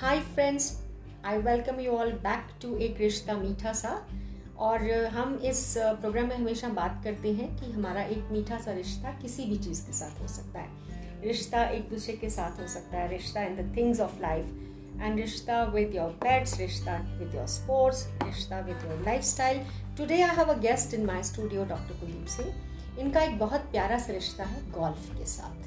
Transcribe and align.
Hi 0.00 0.18
friends 0.20 0.64
I 1.24 1.38
welcome 1.38 1.78
you 1.80 1.92
all 1.92 2.10
back 2.24 2.48
to 2.62 2.76
एक 2.76 2.98
रिश्ता 3.00 3.34
मीठा 3.34 3.72
सा 3.72 3.90
और 4.58 4.82
हम 5.12 5.34
इस 5.44 5.62
प्रोग्राम 5.78 6.26
में 6.28 6.34
हमेशा 6.36 6.68
बात 6.68 7.00
करते 7.04 7.32
हैं 7.32 7.48
कि 7.56 7.70
हमारा 7.72 8.02
एक 8.02 8.28
मीठा 8.32 8.58
सा 8.60 8.72
रिश्ता 8.72 9.10
किसी 9.22 9.44
भी 9.44 9.56
चीज़ 9.58 9.80
के 9.86 9.92
साथ 9.92 10.20
हो 10.22 10.28
सकता 10.28 10.60
है। 10.60 11.22
रिश्ता 11.22 11.62
एक 11.68 11.88
दूसरे 11.90 12.14
के 12.14 12.30
साथ 12.30 12.60
हो 12.60 12.66
सकता 12.68 12.98
है, 12.98 13.08
रिश्ता 13.08 13.42
in 13.42 13.56
the 13.56 13.72
things 13.76 14.00
of 14.00 14.20
life 14.22 15.00
and 15.02 15.18
रिश्ता 15.20 15.62
विद 15.64 15.94
योर 15.94 16.10
पेट्स 16.24 16.58
रिश्ता 16.58 16.96
विद 17.18 17.34
योर 17.34 17.46
स्पोर्ट्स 17.46 18.06
रिश्ता 18.24 18.60
with 18.60 18.84
your 18.86 19.02
lifestyle 19.24 19.62
today 19.98 20.20
I 20.22 20.36
have 20.36 20.52
a 20.54 20.58
guest 20.60 20.94
in 20.94 21.06
my 21.06 21.22
studio 21.22 21.64
doctor 21.64 22.00
Kuldeep 22.00 22.26
Singh 22.36 23.00
इनका 23.00 23.22
एक 23.22 23.38
बहुत 23.38 23.70
प्यारा 23.70 23.98
सा 23.98 24.12
रिश्ता 24.12 24.44
है 24.44 24.70
गोल्फ 24.72 25.10
के 25.18 25.26
साथ। 25.26 25.65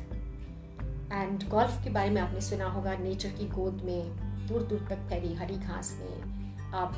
एंड 1.14 1.48
गोल्फ 1.50 1.84
के 1.84 1.90
बारे 1.90 2.10
में 2.10 2.22
आपने 2.22 2.42
सुना 2.42 2.66
होगा 2.66 2.96
नेचर 2.98 3.30
की 3.30 3.46
गोद 3.46 3.82
में 3.84 4.48
दूर 4.48 4.64
दूर 4.64 4.86
तक 4.90 5.08
फैली 5.10 5.34
हरी 5.34 5.58
घास 5.58 5.92
में 6.00 6.72
आप 6.74 6.96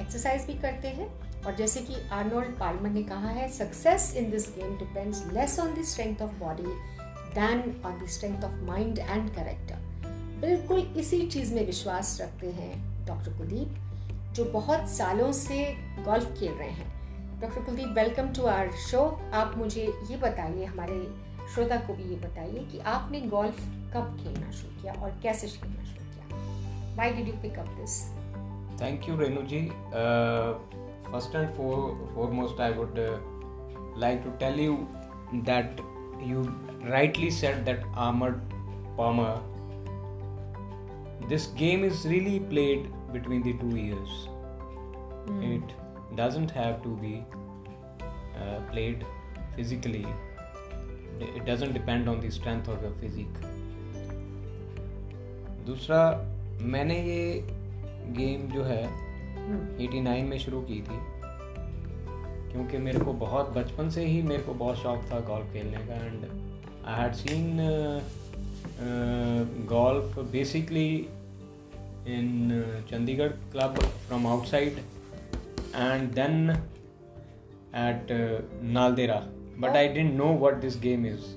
एक्सरसाइज 0.00 0.46
भी 0.46 0.54
करते 0.54 0.88
हैं। 0.88 1.08
और 1.42 1.54
जैसे 1.54 1.80
कि 1.80 1.94
आर्नोल्ड 2.12 2.58
पालमर 2.58 2.90
ने 2.90 3.02
कहा 3.02 3.28
है 3.28 3.48
success 3.48 4.14
in 4.16 4.30
this 4.30 4.48
game 4.48 4.76
depends 4.78 5.24
less 5.32 5.58
on 5.60 5.74
the 5.74 5.84
strength 5.84 6.22
of 6.22 6.32
body 6.32 6.62
than 7.34 7.82
on 7.86 8.00
the 8.02 8.08
strength 8.08 8.44
of 8.44 8.54
mind 8.62 8.98
and 8.98 9.30
character 9.34 9.86
बिल्कुल 10.40 10.80
इसी 10.96 11.26
चीज़ 11.26 11.54
में 11.54 11.64
विश्वास 11.66 12.18
रखते 12.20 12.50
हैं 12.50 13.06
डॉक्टर 13.06 13.38
कुलदीप 13.38 14.34
जो 14.34 14.44
बहुत 14.44 14.88
सालों 14.88 15.32
से 15.32 15.64
गोल्फ 15.98 16.34
खेल 16.40 16.52
रहे 16.52 16.70
हैं। 16.70 17.40
Doctor 17.40 17.60
Kuldeep 17.60 17.88
welcome 17.88 18.28
to 18.28 18.46
our 18.46 18.70
show 18.90 19.00
आप 19.34 19.54
मुझे 19.56 19.86
ये 20.10 20.16
बताइए, 20.16 20.64
हमारे 20.64 21.27
श्रोता 21.54 21.76
को 21.86 21.94
भी 21.94 22.02
ये 22.04 22.16
बताइए 22.20 22.64
कि 22.72 22.78
आपने 22.92 23.20
गोल्फ 23.34 23.60
कब 23.94 24.16
खेलना 24.22 24.50
शुरू 24.50 24.80
किया 24.82 24.92
और 24.94 25.18
कैसे 25.22 25.48
खेलना 25.48 25.84
शुरू 25.84 26.04
किया? 26.04 26.94
Why 26.96 27.12
did 27.12 27.28
you 27.28 27.34
pick 27.42 27.58
this 27.76 28.00
thank 28.82 29.08
you 29.08 29.16
Renu 29.18 29.42
ji 29.52 29.60
first 31.10 31.34
and 31.34 31.48
foremost 31.56 32.60
I 32.60 32.72
would 32.72 32.98
like 34.00 34.22
to 34.24 34.30
tell 34.38 34.60
you 34.60 34.76
that 35.50 35.80
you 36.26 36.44
rightly 36.90 37.30
said 37.30 37.64
that 37.64 37.84
Arnold 38.08 38.56
Palmer 38.98 39.56
this 41.28 41.52
game 41.58 41.84
is 41.84 42.06
really 42.08 42.38
played 42.48 42.86
between 43.12 43.42
the 43.42 43.58
two 43.60 43.76
ears 43.76 44.24
it 45.44 45.76
doesn't 46.20 46.52
have 46.52 46.80
to 46.84 46.94
be 46.96 47.14
played 48.70 49.04
physically 49.56 50.04
it 51.20 51.44
doesn't 51.44 51.72
depend 51.72 52.08
on 52.08 52.20
the 52.20 52.30
strength 52.30 52.68
of 52.68 52.82
your 52.82 52.94
physique. 53.00 53.38
दूसरा, 55.66 56.00
मैंने 56.74 56.98
ये 57.02 57.44
game 58.18 58.48
जो 58.52 58.62
है 58.64 58.82
89 59.78 60.24
में 60.28 60.38
शुरू 60.38 60.60
की 60.70 60.80
थी, 60.82 60.98
क्योंकि 62.52 62.78
मेरे 62.78 63.00
को 63.04 63.12
बहुत, 63.12 63.50
बचपन 63.56 63.90
से 63.90 64.04
ही 64.06 64.22
मेरे 64.22 64.42
को 64.42 64.54
बहुत 64.54 64.78
शौक 64.82 65.04
था 65.12 65.20
गोल्फ 65.28 65.52
खेलने 65.52 65.86
का 65.86 65.94
and 66.06 66.24
I 66.86 67.00
had 67.00 67.14
seen 67.14 67.56
golf 69.68 70.18
basically 70.32 70.90
in 72.16 72.28
Chandigarh 72.90 73.32
club 73.52 73.80
from 74.06 74.26
outside 74.26 74.78
and 75.76 76.10
then 76.12 76.50
at 77.86 78.06
Naldehra 78.76 79.20
but 79.58 79.76
I 79.76 79.86
didn't 79.88 80.16
know 80.16 80.30
what 80.30 80.60
this 80.60 80.76
game 80.76 81.04
is. 81.04 81.34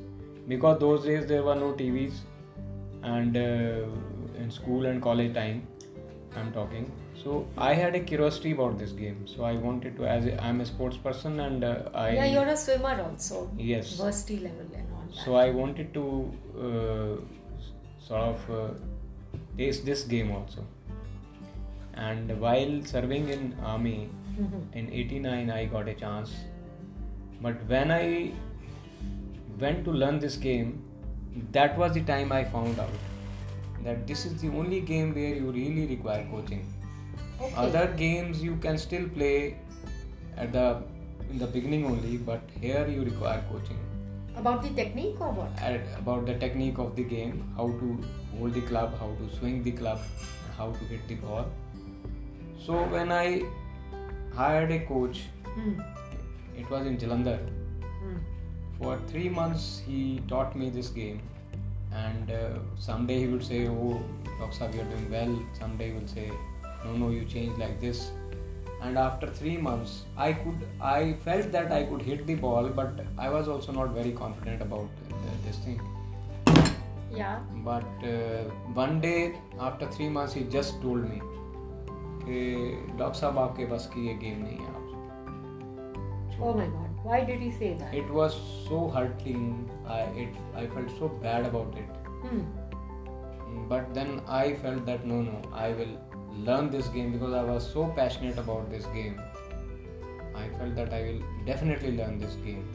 Because 0.48 0.80
those 0.80 1.06
days 1.06 1.28
there 1.28 1.44
were 1.44 1.56
no 1.56 1.74
TVs 1.74 2.14
and 3.04 3.38
uh, 3.38 4.40
in 4.42 4.52
school 4.52 4.86
and 4.86 5.02
college 5.02 5.34
time 5.34 5.68
I'm 6.36 6.52
talking. 6.52 6.92
So 7.24 7.48
I 7.58 7.74
had 7.74 7.96
a 7.96 8.00
curiosity 8.00 8.52
about 8.52 8.80
this 8.80 8.92
game. 8.92 9.28
So 9.28 9.44
I 9.44 9.54
wanted 9.54 9.98
to 9.98 10.06
as 10.06 10.26
i 10.26 10.38
I'm 10.48 10.62
a 10.62 10.66
sports 10.66 10.98
person 10.98 11.40
and 11.40 11.64
uh, 11.64 11.90
I 11.94 12.10
yeah 12.12 12.26
you're 12.26 12.52
a 12.54 12.58
swimmer 12.58 12.96
also. 13.02 13.50
Yes. 13.58 13.98
Varsity 13.98 14.40
level 14.40 14.68
and 14.74 14.88
all 14.94 15.04
that. 15.08 15.26
so 15.26 15.36
I 15.36 15.50
wanted 15.50 15.94
to 15.94 16.06
uh, 16.68 17.16
sort 18.08 18.22
of 18.22 18.50
uh, 18.50 18.70
taste 19.58 19.86
this 19.86 20.04
game 20.04 20.32
also. 20.32 20.66
And 21.94 22.40
while 22.40 22.82
serving 22.84 23.30
in 23.30 23.56
army 23.64 24.10
mm-hmm. 24.40 24.78
in 24.78 24.92
89 24.92 25.50
I 25.50 25.66
got 25.66 25.88
a 25.88 25.94
chance 25.94 26.34
but 27.42 27.64
when 27.68 27.92
i 27.92 28.32
went 29.60 29.84
to 29.86 29.92
learn 29.92 30.20
this 30.20 30.36
game 30.36 30.76
that 31.52 31.78
was 31.78 31.94
the 31.94 32.02
time 32.12 32.32
i 32.32 32.44
found 32.44 32.80
out 32.80 33.10
that 33.84 34.06
this 34.08 34.26
is 34.26 34.42
the 34.42 34.50
only 34.50 34.80
game 34.82 35.14
where 35.14 35.36
you 35.36 35.52
really 35.52 35.86
require 35.88 36.26
coaching. 36.32 36.66
Okay. 37.42 37.54
other 37.56 37.88
games 37.98 38.44
you 38.44 38.56
can 38.58 38.78
still 38.78 39.08
play 39.10 39.58
at 40.38 40.54
the 40.54 40.84
in 41.30 41.40
the 41.40 41.48
beginning 41.48 41.86
only 41.86 42.18
but 42.18 42.42
here 42.60 42.88
you 42.88 43.04
require 43.04 43.44
coaching. 43.52 43.80
About 44.36 44.62
the 44.64 44.70
technique 44.70 45.20
or 45.20 45.32
what? 45.32 45.50
At, 45.60 45.82
about 45.98 46.26
the 46.26 46.36
technique 46.36 46.78
of 46.78 46.96
the 46.96 47.04
game 47.04 47.52
how 47.56 47.68
to 47.68 48.04
hold 48.38 48.54
the 48.54 48.62
club 48.62 48.98
how 49.00 49.10
to 49.22 49.36
swing 49.38 49.64
the 49.64 49.72
club 49.72 50.00
how 50.58 50.72
to 50.72 50.86
hit 50.86 51.08
the 51.08 51.16
ball. 51.16 51.48
So 52.64 52.84
when 52.84 53.12
i 53.12 53.44
hired 54.36 54.72
a 54.72 54.80
coach 54.80 55.24
hmm 55.56 55.80
it 56.62 56.70
was 56.70 56.88
in 56.94 56.98
Jalandhar. 57.04 57.40
Mm. 58.06 58.18
For 58.80 58.98
three 59.12 59.30
months, 59.42 59.68
he 59.88 60.22
taught 60.32 60.56
me 60.62 60.70
this 60.70 60.90
game, 60.90 61.22
and 62.06 62.32
uh, 62.32 62.50
someday 62.88 63.20
he 63.20 63.28
would 63.28 63.46
say, 63.52 63.62
"Oh, 63.68 64.02
Dr. 64.40 64.72
you're 64.78 64.90
doing 64.96 65.08
well." 65.18 65.38
Someday 65.60 65.92
he 65.92 66.00
will 66.00 66.12
say, 66.16 66.28
"No, 66.86 66.98
no, 67.04 67.12
you 67.18 67.30
changed 67.36 67.64
like 67.66 67.80
this." 67.86 68.04
And 68.86 68.98
after 68.98 69.28
three 69.40 69.58
months, 69.58 69.98
I 70.28 70.34
could, 70.34 70.62
I 70.82 71.14
felt 71.26 71.52
that 71.56 71.72
I 71.72 71.84
could 71.90 72.02
hit 72.12 72.26
the 72.30 72.36
ball, 72.46 72.70
but 72.82 73.04
I 73.26 73.30
was 73.30 73.52
also 73.56 73.76
not 73.80 73.92
very 73.98 74.14
confident 74.22 74.64
about 74.68 74.90
uh, 75.18 75.36
this 75.48 75.60
thing. 75.66 75.82
Yeah. 77.16 77.40
But 77.68 78.08
uh, 78.14 78.44
one 78.74 79.00
day, 79.02 79.36
after 79.60 79.92
three 79.98 80.10
months, 80.10 80.34
he 80.34 80.46
just 80.58 80.82
told 80.82 81.08
me, 81.12 81.22
कि 82.24 82.98
doctor 82.98 83.20
साहब 83.20 83.38
आपके 83.40 83.66
पास 83.70 83.90
की 83.94 84.08
ये 84.08 84.14
game 84.24 84.44
नहीं 84.44 84.58
है 84.58 84.81
Oh 86.42 86.54
my 86.54 86.66
god. 86.66 86.90
Why 87.04 87.24
did 87.24 87.40
he 87.40 87.52
say 87.52 87.74
that? 87.80 87.94
It 87.94 88.10
was 88.10 88.36
so 88.68 88.90
hurting. 88.90 89.70
I 89.88 90.00
it 90.24 90.40
I 90.56 90.68
felt 90.68 90.92
so 91.00 91.10
bad 91.26 91.46
about 91.46 91.78
it. 91.78 92.00
Hmm. 92.26 92.44
But 93.74 93.94
then 93.94 94.22
I 94.28 94.54
felt 94.64 94.86
that 94.86 95.06
no 95.06 95.22
no 95.22 95.42
I 95.54 95.72
will 95.80 95.96
learn 96.50 96.70
this 96.70 96.88
game 96.88 97.12
because 97.18 97.34
I 97.34 97.44
was 97.44 97.68
so 97.74 97.88
passionate 98.00 98.38
about 98.46 98.70
this 98.70 98.86
game. 98.98 99.20
I 100.36 100.48
felt 100.58 100.76
that 100.76 100.94
I 100.94 101.02
will 101.10 101.22
definitely 101.46 101.92
learn 101.98 102.20
this 102.20 102.38
game. 102.46 102.66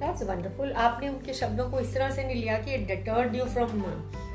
That's 0.00 0.24
wonderful. 0.32 0.72
आपने 0.86 1.08
उनके 1.08 1.32
शब्दों 1.42 1.68
को 1.70 1.80
इस 1.80 1.94
तरह 1.94 2.10
से 2.10 2.24
नहीं 2.24 2.42
लिया 2.42 2.58
कि 2.66 2.76
it 2.78 2.88
deterred 2.92 3.34
you 3.40 3.46
from 3.56 3.84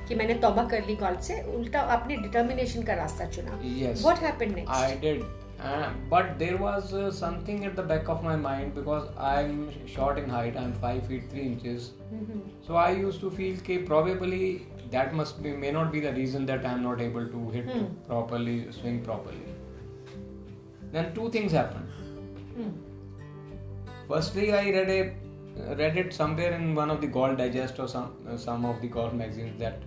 कि 0.08 0.16
मैंने 0.16 0.34
तौबा 0.42 0.64
कर 0.70 0.86
ली 0.86 0.96
कॉल 0.96 1.16
से 1.28 1.42
उल्टा 1.56 1.82
आपने 1.96 2.16
डिटर्मिनेशन 2.18 2.84
का 2.84 2.94
रास्ता 2.94 3.26
चुना 3.36 3.60
yes 3.78 4.04
what 4.08 4.20
happened 4.26 4.56
next 4.56 4.70
I 4.70 4.96
did 5.06 5.24
uh, 5.66 5.90
but 6.10 6.38
there 6.38 6.58
was 6.58 6.94
uh, 6.94 7.12
something 7.12 7.66
at 7.66 7.76
the 7.76 7.82
back 7.82 8.08
of 8.08 8.24
my 8.24 8.36
mind 8.36 8.76
because 8.76 9.08
I'm 9.18 9.60
short 9.88 10.20
in 10.20 10.30
height. 10.30 10.56
I'm 10.56 10.74
five 10.74 11.08
feet 11.08 11.30
three 11.32 11.46
inches. 11.54 11.94
Mm-hmm. 12.14 12.40
So 12.68 12.76
I 12.76 12.92
used 12.92 13.20
to 13.22 13.32
feel 13.32 13.56
that 13.56 13.86
probably 13.88 14.68
that 14.92 15.16
must 15.16 15.42
be 15.42 15.54
may 15.64 15.72
not 15.72 15.92
be 15.92 16.00
the 16.00 16.14
reason 16.14 16.46
that 16.52 16.66
I'm 16.66 16.84
not 16.84 17.02
able 17.02 17.28
to 17.28 17.50
hit 17.50 17.68
mm. 17.68 17.88
properly, 18.08 18.72
swing 18.72 19.02
properly. 19.04 19.48
Then 20.92 21.14
two 21.16 21.30
things 21.32 21.52
happened. 21.52 21.90
Mm. 22.60 22.74
Firstly, 24.08 24.54
I 24.54 24.70
read 24.70 24.90
a 24.90 25.76
read 25.82 25.98
it 25.98 26.14
somewhere 26.14 26.54
in 26.54 26.76
one 26.76 26.92
of 26.92 27.02
the 27.02 27.08
Golf 27.08 27.38
Digest 27.40 27.80
or 27.80 27.88
some 27.88 28.14
uh, 28.30 28.38
some 28.38 28.66
of 28.66 28.82
the 28.82 28.88
golf 28.88 29.14
magazines 29.14 29.60
that 29.60 29.82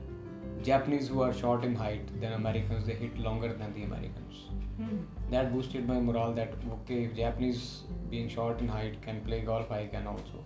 Japanese 0.62 1.08
who 1.08 1.22
are 1.22 1.32
short 1.32 1.64
in 1.64 1.74
height 1.74 2.20
than 2.20 2.32
Americans 2.32 2.86
they 2.86 2.94
hit 2.94 3.18
longer 3.18 3.52
than 3.52 3.74
the 3.74 3.84
Americans. 3.84 4.44
Hmm. 4.76 4.98
That 5.30 5.52
boosted 5.52 5.86
my 5.86 5.98
morale 6.00 6.32
that 6.34 6.52
okay, 6.72 7.04
if 7.04 7.16
Japanese 7.16 7.82
being 8.10 8.28
short 8.28 8.60
in 8.60 8.68
height 8.68 9.00
can 9.02 9.20
play 9.22 9.40
golf, 9.40 9.70
I 9.70 9.86
can 9.86 10.06
also. 10.06 10.44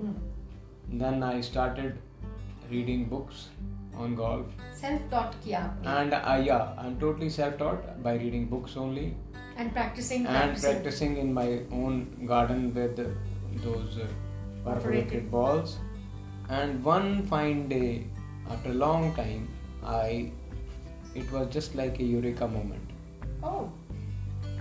Hmm. 0.00 0.12
Then 0.90 1.22
I 1.22 1.40
started 1.40 1.98
reading 2.70 3.06
books 3.06 3.48
on 3.94 4.14
golf. 4.14 4.46
Self-taught 4.72 5.34
kiya 5.44 5.72
And 5.84 6.14
uh, 6.14 6.40
yeah, 6.42 6.74
I'm 6.78 6.98
totally 6.98 7.28
self-taught 7.28 8.02
by 8.02 8.14
reading 8.14 8.46
books 8.46 8.76
only. 8.76 9.16
And 9.56 9.72
practicing. 9.72 10.26
And 10.26 10.36
practicing, 10.36 10.72
practicing 10.72 11.16
in 11.16 11.34
my 11.34 11.62
own 11.72 12.26
garden 12.26 12.72
with 12.74 12.96
those 13.62 13.98
uh, 13.98 14.06
perforated 14.64 15.30
balls. 15.30 15.78
And 16.48 16.82
one 16.82 17.26
fine 17.26 17.68
day, 17.68 18.06
after 18.50 18.70
a 18.70 18.74
long 18.74 19.14
time, 19.14 19.48
I 19.84 20.30
it 21.14 21.30
was 21.32 21.48
just 21.52 21.74
like 21.74 21.98
a 22.00 22.04
eureka 22.04 22.46
moment. 22.46 22.90
Oh. 23.42 23.70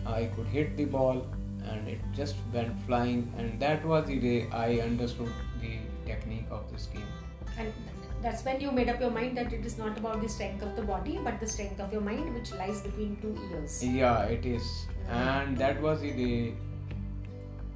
I 0.05 0.25
could 0.35 0.47
hit 0.47 0.77
the 0.77 0.85
ball 0.85 1.25
and 1.69 1.87
it 1.87 1.99
just 2.15 2.35
went 2.53 2.81
flying, 2.85 3.31
and 3.37 3.59
that 3.59 3.85
was 3.85 4.07
the 4.07 4.17
day 4.17 4.49
I 4.51 4.79
understood 4.79 5.31
the 5.61 5.79
technique 6.05 6.45
of 6.49 6.71
this 6.71 6.87
game. 6.87 7.11
And 7.57 7.73
that's 8.21 8.43
when 8.43 8.59
you 8.61 8.71
made 8.71 8.89
up 8.89 8.99
your 8.99 9.11
mind 9.11 9.37
that 9.37 9.53
it 9.53 9.65
is 9.65 9.77
not 9.77 9.97
about 9.97 10.21
the 10.21 10.29
strength 10.29 10.63
of 10.63 10.75
the 10.75 10.81
body 10.81 11.19
but 11.23 11.39
the 11.39 11.47
strength 11.47 11.79
of 11.79 11.91
your 11.91 12.01
mind 12.01 12.33
which 12.33 12.51
lies 12.53 12.81
between 12.81 13.17
two 13.21 13.37
ears. 13.51 13.83
Yeah 13.83 14.23
it 14.23 14.45
is. 14.45 14.87
And 15.09 15.57
that 15.57 15.81
was 15.81 16.01
the 16.01 16.11
day 16.11 16.53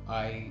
i 0.07 0.49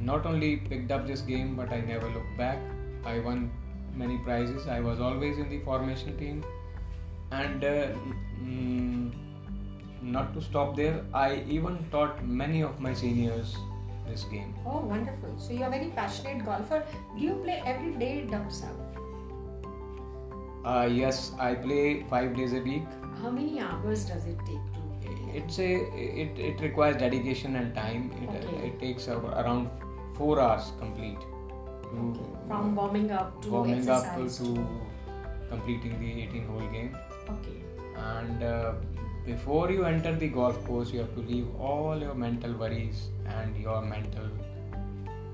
not 0.00 0.24
only 0.26 0.56
picked 0.56 0.90
up 0.90 1.06
this 1.06 1.20
game 1.20 1.54
but 1.54 1.70
i 1.70 1.80
never 1.80 2.08
looked 2.08 2.36
back. 2.38 2.58
I 3.04 3.18
won 3.20 3.50
many 3.94 4.18
prizes 4.18 4.66
i 4.66 4.80
was 4.80 5.00
always 5.00 5.38
in 5.38 5.48
the 5.48 5.58
formation 5.60 6.16
team 6.16 6.44
and 7.32 7.64
uh, 7.64 7.88
mm, 8.42 9.12
not 10.02 10.32
to 10.34 10.40
stop 10.40 10.76
there 10.76 11.04
i 11.14 11.42
even 11.48 11.78
taught 11.90 12.24
many 12.24 12.62
of 12.62 12.80
my 12.80 12.94
seniors 12.94 13.56
this 14.06 14.24
game 14.24 14.54
oh 14.66 14.80
wonderful 14.80 15.34
so 15.38 15.52
you 15.52 15.62
are 15.62 15.68
a 15.68 15.70
very 15.78 15.92
passionate 15.94 16.44
golfer 16.44 16.82
do 17.16 17.24
you 17.24 17.34
play 17.44 17.62
every 17.64 17.92
day 17.94 18.26
Dr. 18.30 18.66
Uh, 20.64 20.88
yes, 20.92 21.32
I 21.38 21.54
play 21.54 22.04
five 22.10 22.36
days 22.36 22.52
a 22.52 22.60
week. 22.60 22.84
How 23.22 23.30
many 23.30 23.60
hours 23.60 24.04
does 24.04 24.26
it 24.26 24.38
take 24.40 24.60
to? 24.74 24.80
It's 25.34 25.58
a 25.58 25.72
it, 25.94 26.38
it 26.38 26.60
requires 26.60 26.96
dedication 26.96 27.56
and 27.56 27.74
time. 27.74 28.12
It, 28.22 28.44
okay. 28.44 28.66
it 28.66 28.80
takes 28.80 29.08
around 29.08 29.70
four 30.16 30.40
hours 30.40 30.72
complete. 30.78 31.18
Okay. 31.92 32.20
From 32.48 32.74
warming 32.76 33.10
up 33.10 33.42
to 33.42 33.50
warming 33.50 33.78
exercise 33.78 34.40
up 34.40 34.46
to, 34.46 34.66
completing 35.48 35.98
the 36.00 36.22
18 36.22 36.46
hole 36.46 36.68
game. 36.70 36.96
Okay. 37.28 37.62
And 37.96 38.42
uh, 38.42 38.72
before 39.26 39.70
you 39.70 39.84
enter 39.84 40.14
the 40.14 40.28
golf 40.28 40.64
course, 40.64 40.90
you 40.90 41.00
have 41.00 41.14
to 41.14 41.20
leave 41.20 41.48
all 41.58 41.98
your 41.98 42.14
mental 42.14 42.52
worries 42.54 43.08
and 43.26 43.56
your 43.56 43.82
mental 43.82 44.28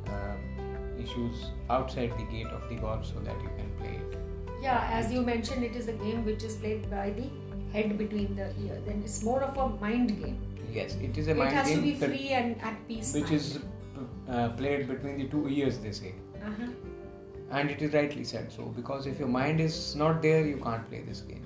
uh, 0.08 0.36
issues 0.98 1.50
outside 1.70 2.12
the 2.18 2.24
gate 2.24 2.46
of 2.46 2.68
the 2.68 2.76
golf 2.76 3.06
so 3.06 3.20
that 3.20 3.40
you 3.42 3.50
can 3.56 3.70
play 3.78 3.94
it 3.96 4.18
yeah 4.62 4.88
as 4.92 5.12
you 5.12 5.22
mentioned 5.22 5.62
it 5.62 5.76
is 5.76 5.88
a 5.88 5.92
game 5.92 6.24
which 6.24 6.42
is 6.42 6.54
played 6.56 6.90
by 6.90 7.10
the 7.10 7.26
head 7.72 7.96
between 7.98 8.34
the 8.34 8.46
ears 8.64 8.82
then 8.86 9.02
it's 9.04 9.22
more 9.22 9.42
of 9.42 9.56
a 9.64 9.68
mind 9.80 10.08
game 10.20 10.38
yes 10.72 10.96
it 11.08 11.16
is 11.16 11.28
a 11.28 11.34
mind 11.34 11.50
game 11.50 11.58
it 11.58 11.62
has 11.62 11.74
to 11.74 11.82
be 11.82 11.94
free 11.94 12.28
and 12.28 12.60
at 12.62 12.88
peace 12.88 13.12
which 13.14 13.24
mind. 13.24 13.34
is 13.34 13.58
uh, 14.28 14.48
played 14.60 14.88
between 14.88 15.18
the 15.18 15.28
two 15.28 15.48
ears 15.48 15.78
they 15.78 15.92
say 15.92 16.14
uh-huh. 16.46 16.70
and 17.58 17.70
it 17.70 17.82
is 17.86 17.92
rightly 17.94 18.24
said 18.24 18.54
so 18.58 18.64
because 18.78 19.10
if 19.10 19.20
your 19.24 19.28
mind 19.34 19.60
is 19.66 19.76
not 20.04 20.22
there 20.22 20.46
you 20.46 20.56
can't 20.64 20.88
play 20.88 21.02
this 21.10 21.20
game 21.32 21.44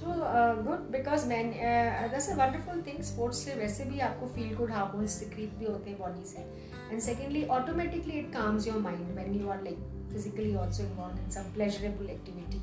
so 0.00 0.06
uh, 0.06 0.54
good 0.68 0.86
because 0.92 1.26
man 1.26 1.52
uh, 1.68 2.08
that's 2.12 2.30
a 2.34 2.38
wonderful 2.40 2.82
thing 2.88 3.04
sports 3.10 3.44
से 3.44 3.54
वैसे 3.60 3.84
भी 3.84 4.00
आपको 4.08 4.26
feel 4.38 4.56
good 4.60 4.74
hormones 4.78 5.20
secrete 5.22 5.54
भी 5.60 5.66
होते 5.66 5.90
हैं 5.90 5.98
body 5.98 6.26
से 6.32 6.46
and 6.90 7.04
secondly 7.08 7.44
automatically 7.58 8.18
it 8.22 8.32
calms 8.38 8.68
your 8.70 8.80
mind 8.88 9.14
when 9.20 9.38
you 9.40 9.54
are 9.54 9.62
like 9.68 9.86
physically 10.12 10.54
also 10.56 10.82
involve 10.82 11.18
in 11.22 11.30
some 11.30 11.52
pleasurable 11.54 12.10
activity 12.10 12.60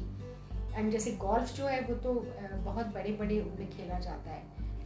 and 0.76 0.92
जैसे 0.92 1.12
golf 1.12 1.56
जो 1.56 1.68
है 1.68 1.82
वो 1.82 1.96
तो 1.96 2.14
बहुत 2.66 2.88
बड़े 2.94 3.12
बड़े 3.20 3.40
उनमें 3.42 3.70
खेला 3.72 4.00
जाता 4.00 4.32
है 4.32 4.44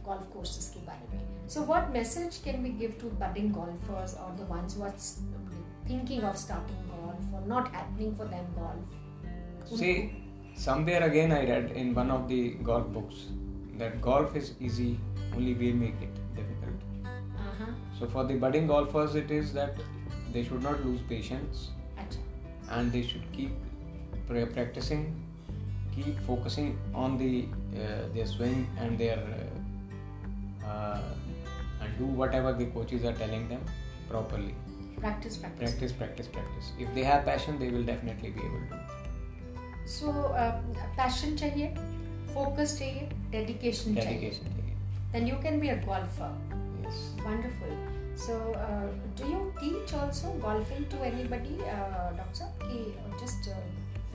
golf 0.08 0.26
courses 0.34 0.66
के 0.74 0.80
बारे 0.86 1.06
में 1.12 1.22
so 1.54 1.62
what 1.70 1.88
message 1.94 2.36
can 2.46 2.60
we 2.64 2.72
give 2.82 2.92
to 3.02 3.12
budding 3.22 3.48
golfers 3.56 4.14
or 4.24 4.28
the 4.40 4.48
ones 4.52 4.76
who 4.76 4.84
are 4.88 4.94
thinking 5.90 6.24
of 6.30 6.36
starting 6.46 6.82
golf 6.94 7.36
or 7.36 7.46
not 7.52 7.70
happening 7.74 8.14
for 8.14 8.26
them 8.32 8.46
golf. 8.56 9.78
See 9.78 9.94
somewhere 10.54 11.02
again 11.04 11.32
i 11.32 11.40
read 11.48 11.70
in 11.80 11.94
one 11.98 12.10
of 12.14 12.28
the 12.30 12.40
golf 12.68 12.86
books 12.96 13.20
that 13.82 14.00
golf 14.06 14.34
is 14.40 14.50
easy 14.68 14.88
only 15.36 15.54
we 15.54 15.72
make 15.72 16.02
it 16.06 16.18
difficult. 16.36 16.80
Uh-huh. 17.04 17.70
so 17.98 18.06
for 18.14 18.24
the 18.24 18.34
budding 18.34 18.66
golfers 18.66 19.14
it 19.14 19.30
is 19.30 19.52
that 19.52 19.76
they 20.32 20.42
should 20.44 20.62
not 20.62 20.84
lose 20.84 21.00
patience 21.08 21.68
and 22.70 22.92
they 22.92 23.02
should 23.02 23.22
keep 23.32 23.52
practicing 24.28 25.04
keep 25.94 26.18
focusing 26.26 26.78
on 26.94 27.18
the 27.18 27.46
uh, 27.74 28.02
their 28.14 28.26
swing 28.26 28.66
and 28.78 28.98
their 28.98 29.18
uh, 30.64 30.66
uh, 30.66 31.00
and 31.82 31.98
do 31.98 32.04
whatever 32.22 32.52
the 32.52 32.66
coaches 32.66 33.04
are 33.04 33.16
telling 33.24 33.48
them 33.48 33.64
properly 34.08 34.54
practice 35.00 35.36
practice 35.36 35.70
practice 35.72 35.92
practice 35.92 36.28
practice 36.38 36.72
if 36.78 36.94
they 36.94 37.04
have 37.10 37.24
passion 37.24 37.58
they 37.58 37.70
will 37.70 37.86
definitely 37.92 38.30
be 38.30 38.40
able 38.40 38.64
to 38.70 38.80
so 39.98 40.10
uh, 40.42 40.60
passion 40.96 41.36
chahiye 41.44 41.70
focus 42.34 42.76
chahiye 42.80 43.06
dedication 43.38 43.94
dedication 43.94 44.44
chahiye. 44.44 44.74
then 45.14 45.26
you 45.32 45.38
can 45.46 45.58
be 45.64 45.70
a 45.76 45.80
golfer 45.86 46.34
yes 46.82 47.00
wonderful 47.24 47.80
so, 48.20 48.34
uh, 48.52 48.88
do 49.16 49.26
you 49.26 49.52
teach 49.58 49.94
also 49.94 50.30
golfing 50.42 50.84
to 50.90 50.96
anybody, 51.02 51.56
uh, 51.62 52.12
doctor? 52.12 52.48
Ki 52.60 52.80
just 53.18 53.48
uh... 53.48 53.54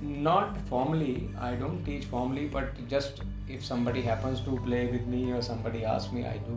not 0.01 0.61
formally. 0.69 1.29
I 1.39 1.55
don't 1.55 1.83
teach 1.85 2.05
formally, 2.05 2.45
but 2.45 2.87
just 2.87 3.23
if 3.47 3.65
somebody 3.65 4.03
happens 4.03 4.41
to 4.41 4.59
play 4.67 4.85
with 4.91 5.07
me 5.07 5.31
or 5.31 5.41
somebody 5.41 5.83
asks 5.83 6.13
me, 6.13 6.25
I 6.25 6.37
do 6.49 6.55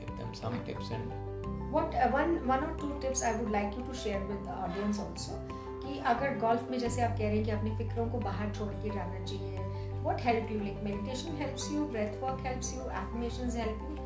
give 0.00 0.18
them 0.18 0.34
some 0.42 0.60
tips 0.64 0.90
and. 0.90 1.27
What 1.70 1.94
uh, 1.94 2.10
one 2.10 2.34
one 2.46 2.64
or 2.64 2.74
two 2.82 2.92
tips 3.00 3.22
I 3.22 3.36
would 3.36 3.50
like 3.50 3.76
you 3.76 3.84
to 3.84 3.94
share 4.02 4.20
with 4.32 4.44
the 4.44 4.58
audience 4.66 5.00
also. 5.06 5.40
कि 5.82 5.98
अगर 6.06 6.38
golf 6.38 6.70
में 6.70 6.78
जैसे 6.78 7.02
आप 7.02 7.16
कह 7.18 7.28
रहे 7.28 7.36
हैं 7.36 7.44
कि 7.44 7.50
अपनी 7.50 7.70
फिक्रों 7.76 8.06
को 8.10 8.18
बाहर 8.20 8.50
छोड़ 8.54 8.72
के 8.82 8.88
रहना 8.88 9.24
चाहिए 9.24 9.66
what 10.02 10.20
helped 10.20 10.50
you 10.54 10.58
like 10.64 10.82
meditation 10.86 11.38
helps 11.42 11.70
you 11.74 11.86
breath 11.94 12.20
work 12.24 12.44
helps 12.48 12.72
you 12.74 12.84
affirmations 13.00 13.56
help 13.62 13.82
you 13.86 13.96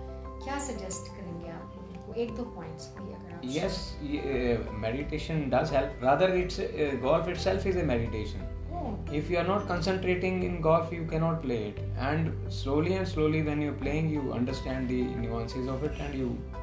क्या 0.44 0.58
suggest 0.68 1.10
करेंगे 1.16 1.50
आप 1.50 2.14
एक 2.24 2.34
दो 2.36 2.44
पॉइंट्स 2.54 2.88
भी 2.98 3.12
अगर 3.14 3.34
आप 3.34 3.44
yes 3.56 3.76
uh, 4.20 4.72
meditation 4.86 5.44
does 5.54 5.74
help 5.76 6.06
rather 6.06 6.30
it's 6.40 6.58
uh, 6.64 6.88
golf 7.04 7.30
itself 7.34 7.68
is 7.72 7.78
a 7.82 7.86
meditation 7.92 8.48
oh. 8.80 8.94
if 9.20 9.30
you 9.34 9.38
are 9.42 9.46
not 9.50 9.68
concentrating 9.72 10.42
in 10.48 10.58
golf 10.68 10.96
you 10.98 11.06
cannot 11.12 11.40
play 11.46 11.60
it 11.68 11.84
and 12.10 12.32
slowly 12.60 12.98
and 13.02 13.12
slowly 13.14 13.44
when 13.50 13.64
you're 13.66 13.78
playing 13.84 14.10
you 14.16 14.26
understand 14.40 14.94
the 14.96 15.02
nuances 15.26 15.72
of 15.76 15.86
it 15.90 16.04
and 16.06 16.20
you 16.22 16.32
uh, 16.54 16.61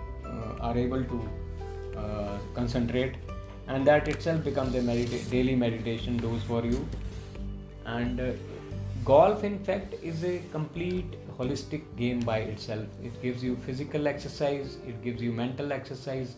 are 0.59 0.77
able 0.77 1.03
to 1.03 1.29
uh, 1.97 2.37
concentrate 2.53 3.15
and 3.67 3.85
that 3.85 4.07
itself 4.07 4.43
becomes 4.43 4.75
a 4.75 4.79
medita- 4.79 5.29
daily 5.29 5.55
meditation 5.55 6.17
dose 6.17 6.43
for 6.43 6.65
you 6.65 6.87
and 7.85 8.19
uh, 8.19 8.31
golf 9.05 9.43
in 9.43 9.57
fact 9.59 9.93
is 10.03 10.23
a 10.23 10.41
complete 10.51 11.17
holistic 11.39 11.83
game 11.95 12.19
by 12.19 12.39
itself. 12.39 12.85
It 13.01 13.21
gives 13.21 13.43
you 13.43 13.55
physical 13.65 14.07
exercise, 14.07 14.77
it 14.85 15.01
gives 15.03 15.21
you 15.21 15.31
mental 15.31 15.71
exercise, 15.71 16.35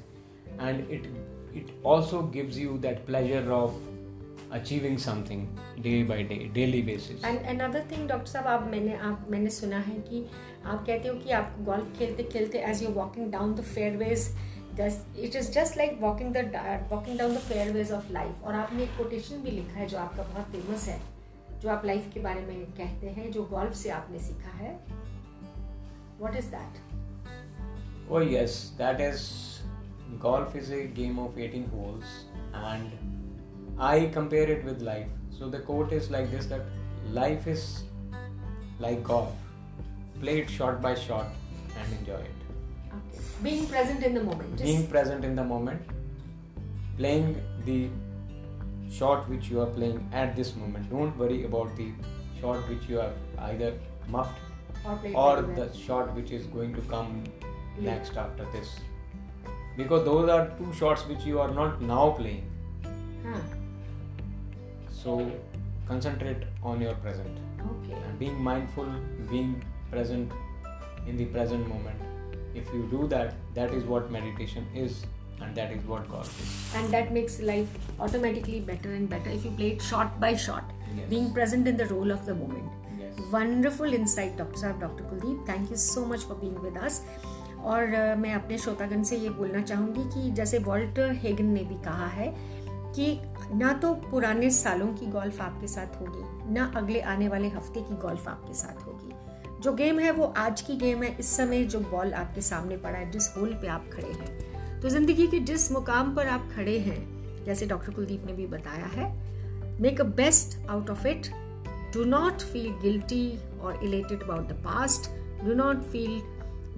and 0.60 0.90
it 0.92 1.08
it 1.54 1.72
also 1.84 2.22
gives 2.22 2.58
you 2.58 2.78
that 2.80 3.06
pleasure 3.08 3.52
of 3.52 3.74
achieving 4.52 4.98
something 4.98 5.48
day 5.82 6.04
by 6.04 6.22
day, 6.24 6.50
daily 6.54 6.82
basis. 6.82 7.24
And 7.24 7.46
another 7.52 7.82
thing, 7.92 8.08
doctor 8.08 8.32
साहब 8.32 8.48
आप 8.48 8.68
मैंने 8.72 8.96
आप 9.10 9.28
मैंने 9.30 9.50
सुना 9.50 9.78
है 9.80 9.96
कि 10.00 10.26
आप 10.66 10.86
कहते 10.86 11.08
हो 11.08 11.16
कि 11.16 11.32
आप 11.32 11.56
गोल्फ 11.60 11.98
खेलते 11.98 12.24
खेलते 12.24 12.60
as 12.60 12.84
you 12.84 12.90
walking 12.90 13.32
down 13.32 13.54
the 13.56 13.62
fairways 13.62 14.28
it 15.20 15.36
is 15.36 15.52
just 15.52 15.78
like 15.78 15.98
walking 16.02 16.34
the 16.34 16.88
walking 16.92 17.18
down 17.20 17.36
the 17.36 17.38
fairways 17.38 17.92
of 17.92 18.12
life 18.12 18.44
और 18.44 18.56
आपने 18.56 18.84
एक 18.84 18.98
कोटेशन 18.98 19.42
भी 19.42 19.52
लिखा 19.52 19.80
है 19.80 19.88
जो 19.88 19.98
आपका 19.98 20.24
बहुत 20.24 20.52
फ़ेमस 20.52 20.88
है 20.88 21.00
जो 21.60 21.70
आप 21.70 21.86
लाइफ 21.86 22.12
के 22.14 22.20
बारे 22.20 22.42
में 22.42 22.66
कहते 22.66 23.10
हैं 23.10 23.32
जो 23.32 23.44
गोल्फ 23.44 23.74
से 23.74 23.90
आपने 23.90 24.20
सीखा 24.20 24.58
है। 24.58 24.80
What 26.20 26.36
is 26.36 26.46
that 26.46 28.12
oh 28.12 28.22
yes 28.22 28.64
that 28.78 29.02
is 29.02 29.30
golf 30.20 30.56
is 30.56 30.70
a 30.72 30.80
game 30.88 31.20
of 31.20 31.38
18 31.38 31.68
holes 31.74 32.10
and 32.54 33.01
i 33.90 34.10
compare 34.18 34.50
it 34.56 34.64
with 34.64 34.82
life 34.82 35.08
so 35.38 35.50
the 35.56 35.60
quote 35.70 35.92
is 36.00 36.10
like 36.16 36.30
this 36.32 36.46
that 36.46 36.62
life 37.22 37.48
is 37.48 37.64
like 38.80 39.04
golf 39.04 39.32
play 40.20 40.40
it 40.42 40.50
shot 40.50 40.82
by 40.82 40.94
shot 40.94 41.28
and 41.80 41.98
enjoy 42.00 42.22
it 42.30 42.46
okay. 43.00 43.26
being 43.44 43.66
present 43.68 44.04
in 44.04 44.14
the 44.14 44.24
moment 44.30 44.52
Just... 44.52 44.64
being 44.64 44.88
present 44.88 45.26
in 45.32 45.36
the 45.36 45.44
moment 45.44 45.82
playing 46.98 47.36
the 47.66 47.90
shot 48.92 49.30
which 49.30 49.50
you 49.50 49.62
are 49.62 49.68
playing 49.68 50.08
at 50.12 50.36
this 50.36 50.56
moment. 50.56 50.90
Don't 50.90 51.18
worry 51.18 51.46
about 51.46 51.76
the 51.76 51.92
shot 52.40 52.68
which 52.70 52.90
you 52.90 52.98
have 52.98 53.14
either 53.50 53.74
muffed 54.10 54.40
or, 54.86 55.00
or 55.16 55.42
the 55.42 55.72
shot 55.74 56.14
which 56.16 56.32
is 56.32 56.46
going 56.48 56.74
to 56.76 56.82
come 56.82 57.24
yeah. 57.80 57.92
next 57.92 58.18
after 58.18 58.46
this. 58.52 58.70
Because 59.78 60.04
those 60.06 60.30
are 60.30 60.48
two 60.58 60.74
shots 60.74 61.08
which 61.08 61.24
you 61.24 61.40
are 61.40 61.52
not 61.52 61.82
now 61.82 62.12
playing. 62.12 62.50
Huh. 63.26 63.40
So 65.04 65.32
concentrate 65.88 66.44
on 66.64 66.82
your 66.82 66.94
present. 66.96 67.38
Okay. 67.60 67.94
And 67.94 68.20
being 68.20 68.42
mindful, 68.42 68.86
being 69.30 69.64
present 69.90 70.32
in 71.08 71.18
the 71.18 71.26
present 71.26 71.68
moment. 71.68 72.00
If 72.54 72.68
you 72.74 72.88
do 72.92 73.08
that, 73.08 73.34
that 73.56 73.74
is 73.74 73.84
what 73.84 74.12
meditation 74.12 74.68
is 74.76 75.04
and 75.42 75.56
that 75.56 75.72
is 75.72 75.84
what 75.86 76.08
golf 76.10 76.30
is 76.42 76.76
and 76.76 76.94
that 76.94 77.12
makes 77.12 77.40
life 77.42 77.68
automatically 78.00 78.60
better 78.60 78.94
and 78.94 79.10
better 79.10 79.30
if 79.30 79.44
you 79.44 79.52
play 79.52 79.70
it 79.72 79.82
shot 79.82 80.20
by 80.20 80.36
shot 80.36 80.64
yes. 80.96 81.10
being 81.10 81.34
present 81.34 81.68
in 81.68 81.76
the 81.76 81.88
role 81.88 82.12
of 82.12 82.26
the 82.28 82.36
moment 82.36 82.70
yes. 83.00 83.20
wonderful 83.32 83.92
insight 83.92 84.38
dr 84.38 84.56
sahab 84.56 84.80
dr 84.80 85.04
kuldeep 85.10 85.44
thank 85.48 85.72
you 85.72 85.76
so 85.76 86.06
much 86.06 86.28
for 86.32 86.36
being 86.46 86.62
with 86.62 86.78
us 86.78 87.02
और 87.72 87.92
uh, 87.94 88.18
मैं 88.18 88.34
अपने 88.34 88.58
श्रोतागण 88.58 89.04
से 89.04 89.18
ये 89.18 89.30
बोलना 89.30 89.62
चाहूँगी 89.62 90.04
कि 90.14 90.32
जैसे 90.36 90.60
वॉल्टर 90.68 91.12
हेगन 91.24 91.46
ने 91.54 91.64
भी 91.64 91.76
कहा 91.84 92.08
है 92.10 92.30
कि 92.96 93.56
ना 93.56 93.72
तो 93.74 93.94
पुराने 94.10 94.50
सालों 94.52 94.88
की 94.94 95.06
गोल्फ 95.12 95.42
आपके 95.42 95.68
साथ 95.68 96.00
होगी, 96.02 96.54
ना 96.54 96.72
अगले 96.76 97.02
आने 97.02 97.28
वाले 97.28 97.48
हफ़्ते 97.50 97.82
की 97.82 97.96
गोल्फ 98.02 98.28
आपके 98.28 98.54
साथ 98.54 98.86
होगी। 98.88 99.60
जो 99.62 99.74
गेम 99.74 100.00
है 100.00 100.12
वो 100.12 100.26
आज 100.38 100.62
की 100.62 100.76
गेम 100.76 101.04
है, 101.04 101.16
इस 101.20 101.36
समय 101.38 101.64
जो 101.66 101.80
बॉल 101.82 102.14
आपके 102.14 102.42
सामने 102.42 102.78
पड़ा 102.78 102.98
है, 102.98 103.10
जिस 103.12 103.28
होल 103.38 103.54
पे 103.62 103.68
आप 103.68 103.90
खड़े 103.94 104.12
हैं। 104.12 104.80
तो 104.82 104.90
ज़िंदगी 104.90 105.28
के 105.28 105.40
जिस 105.42 105.72
मुकाम 105.72 106.16
पर 106.16 106.28
आप 106.28 106.50
खड़े 106.56 106.78
हैं, 106.80 107.44
जैसे 107.46 107.66
डॉक्टर 107.66 107.94
कुलदीप 107.94 108.26
ने 108.26 108.34
भी 108.34 108.48
बताया 108.48 108.86
है 108.96 109.10
make 109.82 110.02
a 110.02 110.04
best 110.16 110.58
out 110.70 110.90
of 110.90 111.08
it 111.08 111.28
do 111.94 112.04
not 112.06 112.42
feel 112.52 112.72
guilty 112.82 113.28
और 113.62 113.84
elated 113.84 114.24
about 114.24 114.48
the 114.50 114.62
past 114.66 115.10
do 115.46 115.54
not 115.56 115.84
feel 115.92 116.22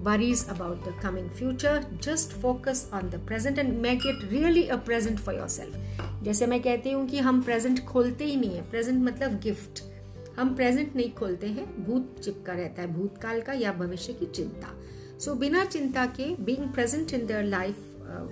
worries 0.06 0.40
about 0.52 0.80
the 0.86 0.92
coming 1.02 1.28
future. 1.36 1.74
Just 2.06 2.32
focus 2.40 2.80
on 2.92 3.06
the 3.12 3.20
present 3.28 3.60
and 3.62 3.76
make 3.84 4.02
it 4.04 4.24
really 4.32 4.64
a 4.68 4.76
present 4.88 5.20
for 5.20 5.34
yourself. 5.36 5.78
जैसे 6.24 6.46
मैं 6.46 6.60
कहती 6.62 6.90
हूँ 6.90 7.06
कि 7.08 7.18
हम 7.18 7.42
present 7.42 7.84
खोलते 7.84 8.24
ही 8.24 8.36
नहीं 8.36 8.54
है। 8.56 8.62
प्रेजेंट 8.70 9.02
मतलब 9.04 9.38
गिफ्ट 9.40 9.82
हम 10.38 10.54
प्रेजेंट 10.54 10.94
नहीं 10.96 11.10
खोलते 11.12 11.46
हैं। 11.46 11.66
भूत 11.84 12.20
चिपका 12.24 12.52
रहता 12.52 12.82
है। 12.82 12.92
भूतकाल 12.92 13.40
का 13.40 13.52
या 13.52 13.72
भविष्य 13.72 14.12
की 14.12 14.26
चिंता। 14.26 14.74
सो 15.18 15.32
so, 15.32 15.38
बिना 15.38 15.64
चिंता 15.64 16.06
के 16.06 16.34
being 16.44 16.68
present 16.68 17.12
in 17.12 17.26
their 17.26 17.44
life 17.44 17.76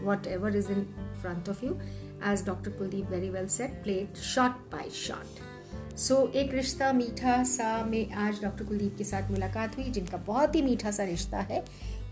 whatever 0.27 0.57
is 0.57 0.71
in 0.73 0.83
front 1.23 1.49
of 1.49 1.65
you 1.65 1.77
as 2.25 2.45
doctor 2.47 2.71
Kuldeep 2.71 3.11
very 3.11 3.31
well 3.31 3.47
said 3.49 3.83
played 3.83 4.17
shot 4.25 4.53
by 4.73 4.91
shot 4.91 5.99
so 5.99 6.27
एक 6.35 6.55
रिश्ता 6.55 6.93
मीठा 6.93 7.43
सा 7.45 7.85
में 7.85 8.13
आज 8.13 8.43
डॉक्टर 8.43 8.65
कुलदीप 8.65 8.95
के 8.99 9.05
साथ 9.05 9.31
मुलाकात 9.31 9.77
हुई 9.77 9.91
जिनका 9.91 10.17
बहुत 10.27 10.55
ही 10.55 10.63
मीठा 10.63 10.91
सा 10.91 11.05
रिश्ता 11.05 11.41
है। 11.41 11.65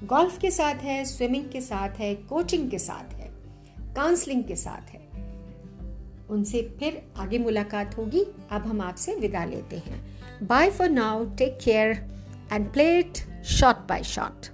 गोल्फ 0.05 0.39
के 0.39 0.51
साथ 0.51 0.83
है 0.83 1.05
स्विमिंग 1.05 1.51
के 1.51 1.61
साथ 1.61 1.99
है 1.99 2.15
कोचिंग 2.15 2.71
के 2.71 2.79
साथ 2.79 3.15
है 3.15 3.31
काउंसलिंग 3.95 4.45
के 4.45 4.57
साथ 4.57 4.91
है। 4.91 5.00
उनसे 6.31 6.63
फिर 6.79 7.03
आगे 7.17 7.39
मुलाकात 7.39 7.97
होगी। 7.99 8.25
अब 8.51 8.67
हम 8.67 8.81
आपसे 8.81 9.15
विदा 9.15 9.45
लेते 9.45 9.77
हैं। 9.77 10.01
Bye 10.43 10.71
for 10.71 10.89
now 10.89 11.25
take 11.39 11.59
care 11.65 11.91
and 12.53 12.73
play 12.73 12.99
it 12.99 13.45
shot 13.45 13.77
by 13.89 14.03
shot 14.05 14.47